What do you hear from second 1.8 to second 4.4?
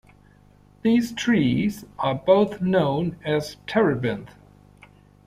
are both known as terebinth.